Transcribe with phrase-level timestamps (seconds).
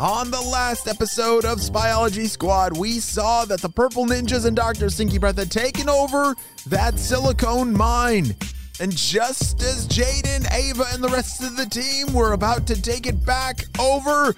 [0.00, 4.88] On the last episode of Spyology Squad, we saw that the Purple Ninjas and Dr.
[4.88, 6.34] Stinky Breath had taken over
[6.68, 8.34] that silicone mine.
[8.80, 13.06] And just as Jaden, Ava, and the rest of the team were about to take
[13.06, 14.30] it back over,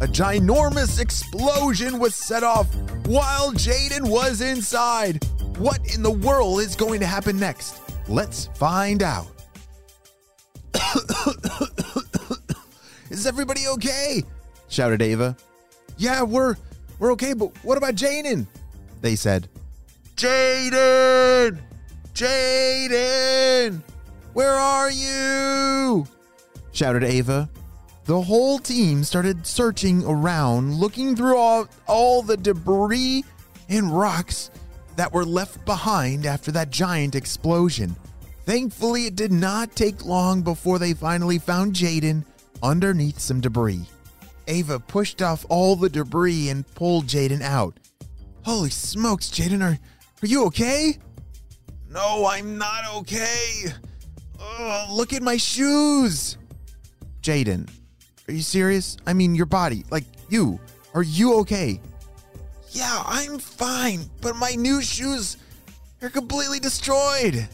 [0.00, 2.74] a ginormous explosion was set off
[3.06, 5.22] while Jaden was inside.
[5.58, 7.80] What in the world is going to happen next?
[8.08, 9.28] Let's find out.
[13.10, 14.24] is everybody okay?
[14.74, 15.36] Shouted Ava.
[15.96, 16.56] Yeah, we're
[16.98, 18.46] we're okay, but what about Jaden?
[19.00, 19.48] They said.
[20.16, 21.58] Jaden!
[22.12, 23.80] Jaden!
[24.32, 26.06] Where are you?
[26.72, 27.48] shouted Ava.
[28.04, 33.24] The whole team started searching around, looking through all, all the debris
[33.68, 34.50] and rocks
[34.96, 37.96] that were left behind after that giant explosion.
[38.44, 42.24] Thankfully, it did not take long before they finally found Jaden
[42.62, 43.86] underneath some debris.
[44.46, 47.78] Ava pushed off all the debris and pulled Jaden out.
[48.44, 49.78] Holy smokes, Jaden, are,
[50.22, 50.98] are you okay?
[51.90, 53.66] No, I'm not okay.
[54.40, 56.36] Ugh, look at my shoes.
[57.22, 57.68] Jaden,
[58.28, 58.96] are you serious?
[59.06, 60.60] I mean, your body, like you.
[60.94, 61.80] Are you okay?
[62.70, 65.36] Yeah, I'm fine, but my new shoes
[66.02, 67.48] are completely destroyed.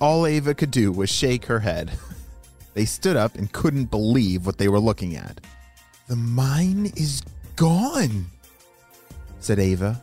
[0.00, 1.92] All Ava could do was shake her head.
[2.72, 5.40] They stood up and couldn't believe what they were looking at.
[6.10, 7.22] The mine is
[7.54, 8.26] gone,
[9.38, 10.02] said Ava.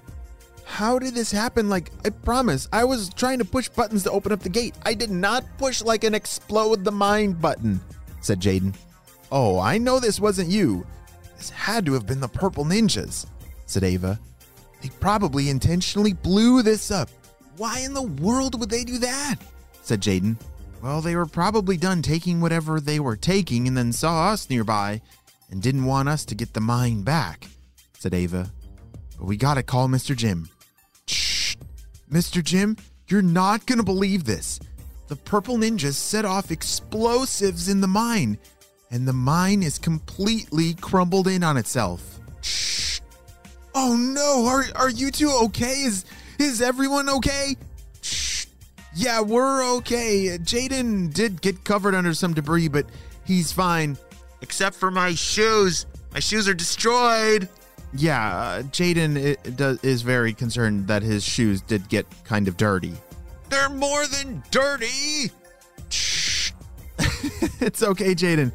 [0.63, 1.67] How did this happen?
[1.67, 4.73] Like, I promise, I was trying to push buttons to open up the gate.
[4.85, 7.81] I did not push like an explode the mine button,
[8.21, 8.73] said Jaden.
[9.33, 10.87] Oh, I know this wasn't you.
[11.35, 13.25] This had to have been the purple ninjas,
[13.65, 14.17] said Ava.
[14.81, 17.09] They probably intentionally blew this up.
[17.57, 19.35] Why in the world would they do that?
[19.81, 20.37] said Jaden.
[20.81, 25.01] Well, they were probably done taking whatever they were taking and then saw us nearby
[25.49, 27.47] and didn't want us to get the mine back,
[27.97, 28.51] said Ava.
[29.17, 30.15] But we gotta call Mr.
[30.15, 30.49] Jim.
[31.07, 31.55] Shh!
[32.11, 32.43] Mr.
[32.43, 32.77] Jim,
[33.07, 34.59] you're not gonna believe this.
[35.07, 38.37] The purple ninjas set off explosives in the mine,
[38.91, 42.19] and the mine is completely crumbled in on itself.
[42.41, 42.99] Shh!
[43.73, 45.83] Oh no, are, are you two okay?
[45.83, 46.05] Is
[46.39, 47.55] is everyone okay?
[48.01, 48.47] Shh!
[48.93, 50.37] Yeah, we're okay.
[50.37, 52.85] Jaden did get covered under some debris, but
[53.25, 53.97] he's fine.
[54.41, 55.85] Except for my shoes.
[56.13, 57.49] My shoes are destroyed.
[57.93, 62.93] Yeah, uh, Jaden is very concerned that his shoes did get kind of dirty.
[63.49, 65.31] They're more than dirty.
[65.89, 66.51] Shh.
[67.59, 68.51] it's okay, Jaden.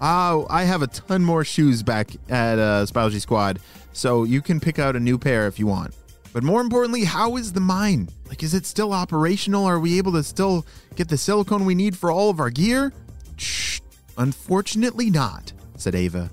[0.00, 3.58] Oh, I have a ton more shoes back at uh, Spyology Squad,
[3.92, 5.94] so you can pick out a new pair if you want.
[6.32, 8.08] But more importantly, how is the mine?
[8.28, 9.64] Like, is it still operational?
[9.64, 10.66] Are we able to still
[10.96, 12.92] get the silicone we need for all of our gear?
[14.18, 16.30] Unfortunately, not, said Ava.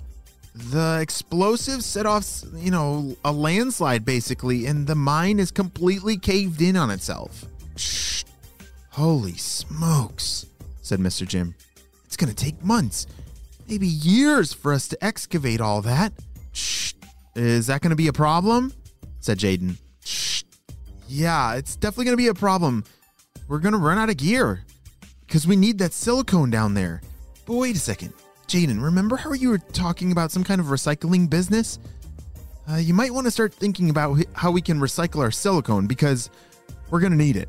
[0.54, 6.60] The explosives set off, you know, a landslide basically, and the mine is completely caved
[6.60, 7.46] in on itself.
[7.76, 8.24] Shh.
[8.90, 10.46] Holy smokes,
[10.82, 11.26] said Mr.
[11.26, 11.54] Jim.
[12.04, 13.06] It's gonna take months,
[13.66, 16.12] maybe years for us to excavate all that.
[16.52, 16.92] Shh.
[17.34, 18.74] Is that gonna be a problem?
[19.20, 19.76] said Jaden.
[20.04, 20.42] Shh.
[21.08, 22.84] Yeah, it's definitely gonna be a problem.
[23.48, 24.64] We're gonna run out of gear
[25.26, 27.00] because we need that silicone down there.
[27.46, 28.12] But wait a second.
[28.46, 31.78] Jaden, remember how you were talking about some kind of recycling business?
[32.70, 36.30] Uh, you might want to start thinking about how we can recycle our silicone because
[36.90, 37.48] we're going to need it.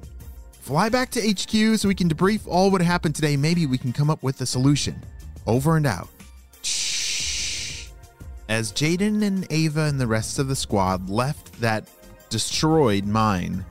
[0.62, 3.36] Fly back to HQ so we can debrief all what happened today.
[3.36, 5.04] Maybe we can come up with a solution.
[5.46, 6.08] Over and out.
[8.50, 11.90] As Jaden and Ava and the rest of the squad left that
[12.30, 13.66] destroyed mine,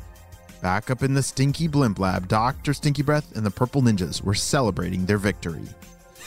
[0.60, 2.74] back up in the Stinky Blimp Lab, Dr.
[2.74, 5.64] Stinky Breath and the Purple Ninjas were celebrating their victory.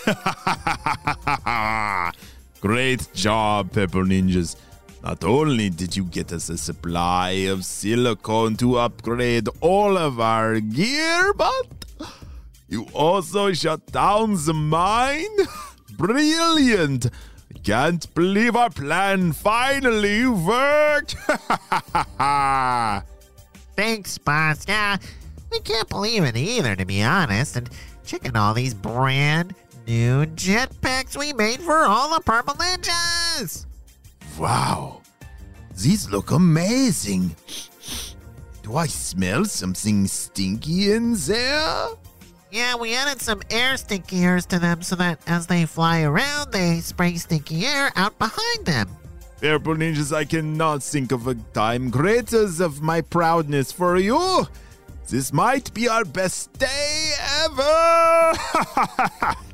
[2.62, 4.56] Great job, Purple Ninjas.
[5.04, 10.60] Not only did you get us a supply of silicone to upgrade all of our
[10.60, 11.86] gear, but
[12.68, 15.38] you also shut down the mine?
[15.98, 17.08] Brilliant!
[17.64, 21.16] Can't believe our plan finally worked!
[23.76, 24.66] Thanks, boss.
[24.68, 24.98] Yeah,
[25.52, 27.56] we can't believe it either, to be honest.
[27.58, 27.70] And
[28.06, 29.56] checking all these brand
[29.88, 33.66] new jetpacks we made for all the purple ninjas.
[34.38, 35.02] Wow,
[35.78, 37.36] these look amazing.
[38.64, 41.90] Do I smell something stinky in there?
[42.52, 46.52] Yeah, we added some air stinky airs to them so that as they fly around,
[46.52, 48.90] they spray stinky air out behind them.
[49.42, 54.48] Purple ninjas, I cannot think of a time greater of my proudness for you.
[55.08, 57.12] This might be our best day
[57.44, 58.34] ever.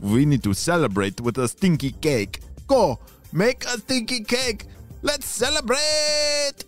[0.00, 2.40] we need to celebrate with a stinky cake.
[2.66, 2.98] Go,
[3.32, 4.66] make a stinky cake.
[5.02, 6.64] Let's celebrate.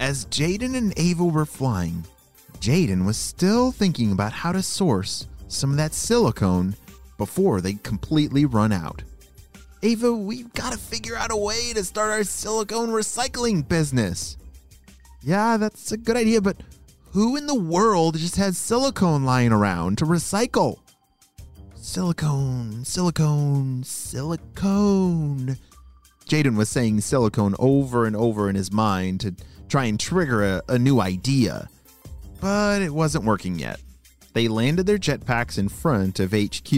[0.00, 2.04] As Jaden and Ava were flying,
[2.60, 6.76] Jaden was still thinking about how to source some of that silicone
[7.16, 9.02] before they completely run out.
[9.82, 14.36] Ava, we've got to figure out a way to start our silicone recycling business.
[15.22, 16.56] Yeah, that's a good idea, but
[17.12, 20.78] who in the world just has silicone lying around to recycle?
[21.90, 25.56] Silicone, silicone, silicone.
[26.26, 29.34] Jaden was saying silicone over and over in his mind to
[29.70, 31.70] try and trigger a, a new idea,
[32.42, 33.80] but it wasn't working yet.
[34.34, 36.70] They landed their jetpacks in front of HQ,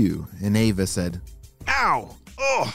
[0.44, 1.20] and Ava said,
[1.66, 2.16] Ow!
[2.38, 2.72] Ugh!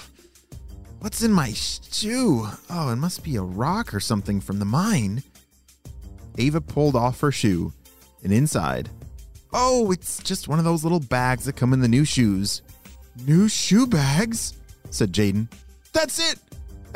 [1.00, 2.50] What's in my shoe?
[2.70, 5.24] Oh, it must be a rock or something from the mine.
[6.38, 7.72] Ava pulled off her shoe,
[8.26, 8.90] and inside,
[9.54, 12.62] oh, it's just one of those little bags that come in the new shoes.
[13.26, 14.54] New shoe bags?
[14.90, 15.48] said Jaden.
[15.94, 16.40] That's it!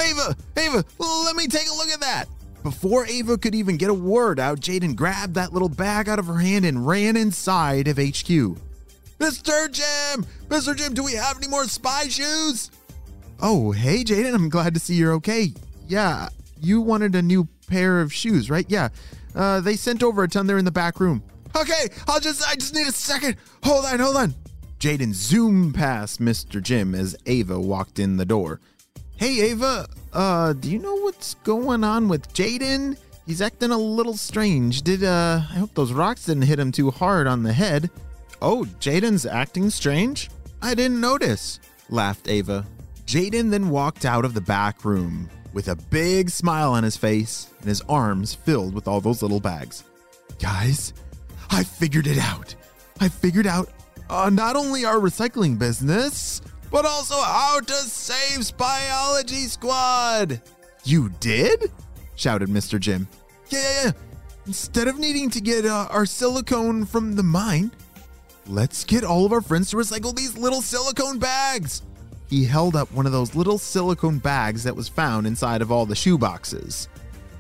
[0.02, 2.26] Ava, Ava, let me take a look at that.
[2.64, 6.28] Before Ava could even get a word out, Jaden grabbed that little bag out of
[6.28, 8.58] her hand and ran inside of HQ.
[9.20, 9.72] Mr.
[9.72, 10.26] Jim!
[10.48, 10.76] Mr.
[10.76, 12.72] Jim, do we have any more spy shoes?
[13.42, 15.54] Oh, hey, Jaden, I'm glad to see you're okay.
[15.88, 16.30] Yeah,
[16.60, 18.66] you wanted a new pair of shoes, right?
[18.68, 18.90] Yeah.
[19.36, 20.48] Uh, they sent over a ton.
[20.48, 21.24] They're in the back room.
[21.56, 23.36] Okay, I'll just, I just need a second.
[23.64, 24.36] Hold on, hold on.
[24.80, 26.62] Jaden zoomed past Mr.
[26.62, 28.62] Jim as Ava walked in the door.
[29.18, 32.98] Hey, Ava, uh, do you know what's going on with Jaden?
[33.26, 34.82] He's acting a little strange.
[34.82, 37.90] Did, uh, I hope those rocks didn't hit him too hard on the head.
[38.42, 40.30] Oh, Jaden's acting strange?
[40.62, 41.60] I didn't notice,
[41.90, 42.66] laughed Ava.
[43.06, 47.48] Jaden then walked out of the back room with a big smile on his face
[47.60, 49.84] and his arms filled with all those little bags.
[50.40, 50.94] Guys,
[51.50, 52.56] I figured it out.
[53.00, 53.70] I figured out
[54.10, 56.42] uh, not only our recycling business,
[56.72, 60.42] but also how to save Spyology Squad.
[60.84, 61.72] You did?
[62.16, 62.80] shouted Mr.
[62.80, 63.08] Jim.
[63.50, 63.92] Yeah, yeah, yeah.
[64.46, 67.72] Instead of needing to get uh, our silicone from the mine,
[68.48, 71.84] let's get all of our friends to recycle these little silicone bags.
[72.30, 75.86] He held up one of those little silicone bags that was found inside of all
[75.86, 76.88] the shoe boxes.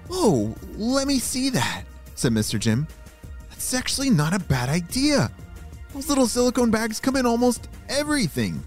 [0.10, 1.84] Oh, let me see that,
[2.16, 2.60] said Mr.
[2.60, 2.88] Jim.
[3.60, 5.30] That's actually not a bad idea.
[5.94, 8.64] Those little silicone bags come in almost everything.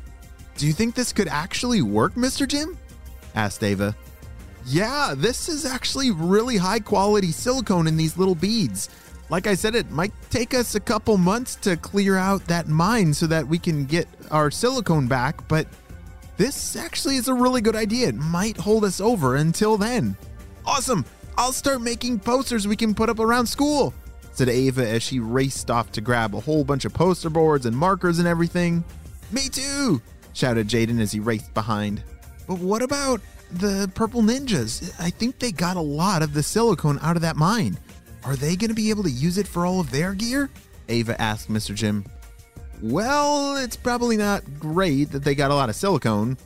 [0.59, 2.47] Do you think this could actually work, Mr.
[2.47, 2.77] Jim?
[3.35, 3.97] asked Ava.
[4.67, 8.91] Yeah, this is actually really high quality silicone in these little beads.
[9.31, 13.15] Like I said, it might take us a couple months to clear out that mine
[13.15, 15.67] so that we can get our silicone back, but
[16.37, 18.09] this actually is a really good idea.
[18.09, 20.19] It might hold us over until then.
[20.67, 21.07] Awesome!
[21.39, 23.95] I'll start making posters we can put up around school,
[24.33, 27.77] said Ava as she raced off to grab a whole bunch of poster boards and
[27.77, 28.83] markers and everything.
[29.31, 30.01] Me too,
[30.33, 32.03] shouted Jaden as he raced behind.
[32.47, 33.21] But what about
[33.51, 34.95] the purple ninjas?
[34.99, 37.79] I think they got a lot of the silicone out of that mine.
[38.25, 40.51] Are they going to be able to use it for all of their gear?
[40.89, 41.75] Ava asked Mr.
[41.75, 42.05] Jim.
[42.81, 46.37] Well, it's probably not great that they got a lot of silicone,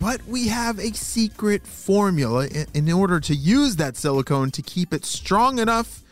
[0.00, 5.04] but we have a secret formula in order to use that silicone to keep it
[5.04, 6.03] strong enough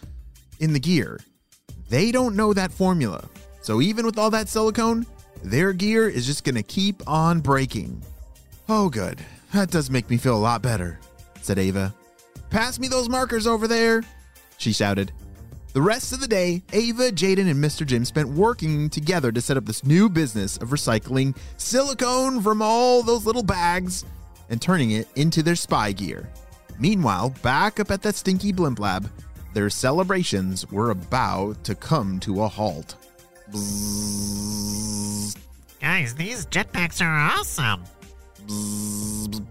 [0.63, 1.21] in the gear.
[1.91, 3.29] They don't know that formula.
[3.61, 5.05] So even with all that silicone,
[5.43, 8.03] their gear is just going to keep on breaking.
[8.69, 9.19] Oh, good.
[9.53, 10.99] That does make me feel a lot better,
[11.43, 11.93] said Ava.
[12.49, 14.03] Pass me those markers over there,
[14.57, 15.13] she shouted.
[15.73, 17.85] The rest of the day, Ava, Jaden, and Mr.
[17.85, 23.03] Jim spent working together to set up this new business of recycling silicone from all
[23.03, 24.05] those little bags
[24.49, 26.29] and turning it into their spy gear.
[26.79, 29.11] Meanwhile, back up at that stinky blimp lab,
[29.55, 32.95] their celebrations were about to come to a halt.
[33.51, 35.37] Bzzz,
[35.81, 37.83] Guys, these jetpacks are awesome.
[38.47, 39.43] bzzz.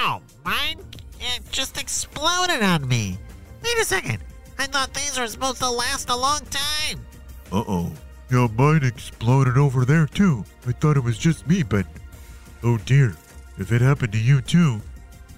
[0.00, 0.78] Ow, mine
[1.20, 3.18] it just exploded on me.
[3.62, 4.18] Wait a second.
[4.58, 7.04] I thought these were supposed to last a long time.
[7.52, 7.92] Uh oh.
[8.30, 10.44] Yeah, mine exploded over there too.
[10.66, 11.86] I thought it was just me, but.
[12.62, 13.14] Oh dear.
[13.58, 14.80] If it happened to you too.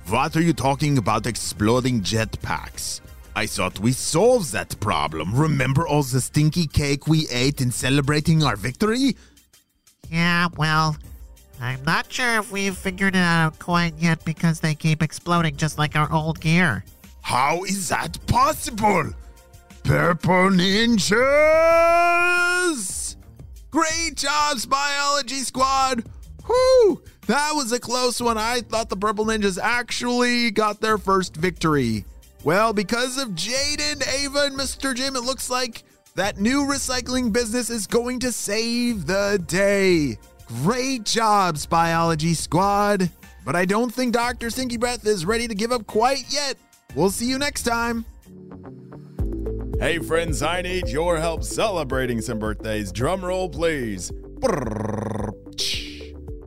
[0.09, 3.01] What are you talking about exploding jetpacks?
[3.35, 5.35] I thought we solved that problem.
[5.35, 9.17] Remember all the stinky cake we ate in celebrating our victory?
[10.11, 10.97] Yeah, well,
[11.59, 15.79] I'm not sure if we've figured it out quite yet because they keep exploding just
[15.79, 16.85] like our old gear.
[17.23, 19.11] How is that possible?
[19.85, 21.15] Purple Ninjas!
[23.71, 26.05] Great jobs, Spyology Squad!
[26.47, 27.03] Whew!
[27.27, 28.37] That was a close one.
[28.37, 32.05] I thought the Purple Ninjas actually got their first victory.
[32.45, 34.95] Well, because of Jaden, Ava, and Mr.
[34.95, 35.85] Jim, it looks like
[36.17, 40.19] that new recycling business is going to save the day.
[40.63, 43.11] Great jobs, Spyology Squad.
[43.47, 44.51] But I don't think Dr.
[44.51, 46.57] Stinky Breath is ready to give up quite yet.
[46.95, 48.05] We'll see you next time.
[49.81, 52.93] Hey friends, I need your help celebrating some birthdays.
[52.93, 54.13] Drum roll, please.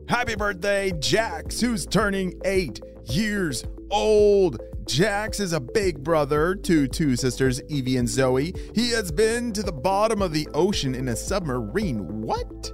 [0.08, 4.58] Happy birthday, Jax, who's turning eight years old.
[4.86, 8.54] Jax is a big brother to two sisters, Evie and Zoe.
[8.74, 12.22] He has been to the bottom of the ocean in a submarine.
[12.22, 12.72] What?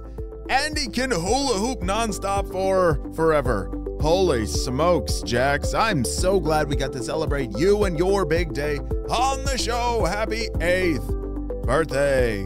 [0.49, 3.69] And he can hula hoop nonstop for forever.
[3.99, 5.73] Holy smokes, Jax.
[5.73, 8.77] I'm so glad we got to celebrate you and your big day
[9.09, 10.05] on the show.
[10.05, 12.43] Happy 8th birthday.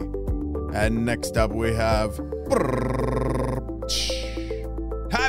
[0.74, 2.18] And next up we have.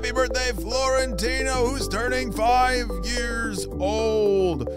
[0.02, 4.68] Happy birthday, Florentino, who's turning five years old.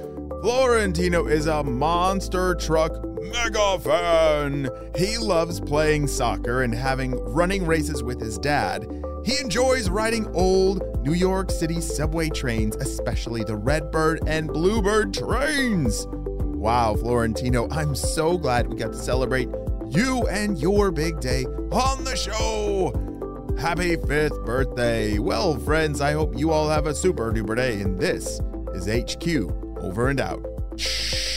[0.42, 4.68] Florentino is a monster truck mega fan.
[4.94, 8.86] He loves playing soccer and having running races with his dad.
[9.24, 16.06] He enjoys riding old New York City subway trains, especially the Redbird and Bluebird trains.
[16.10, 19.48] Wow, Florentino, I'm so glad we got to celebrate
[19.88, 23.13] you and your big day on the show.
[23.58, 25.18] Happy fifth birthday.
[25.18, 28.40] Well, friends, I hope you all have a super duper day, and this
[28.74, 29.26] is HQ
[29.78, 30.44] over and out.
[30.76, 31.33] Shh.